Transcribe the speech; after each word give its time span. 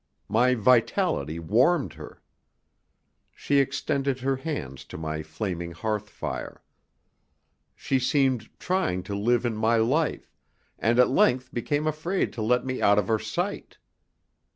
My 0.29 0.55
vitality 0.55 1.37
warmed 1.37 1.93
her. 1.93 2.23
She 3.35 3.59
extended 3.59 4.21
her 4.21 4.37
hands 4.37 4.83
to 4.85 4.97
my 4.97 5.21
flaming 5.21 5.73
hearthfire. 5.73 6.63
She 7.75 7.99
seemed 7.99 8.49
trying 8.59 9.03
to 9.03 9.15
live 9.15 9.45
in 9.45 9.55
my 9.55 9.75
life, 9.75 10.33
and 10.79 10.97
at 10.97 11.11
length 11.11 11.53
became 11.53 11.85
afraid 11.85 12.33
to 12.33 12.41
let 12.41 12.65
me 12.65 12.81
out 12.81 12.97
of 12.97 13.09
her 13.09 13.19
sight. 13.19 13.77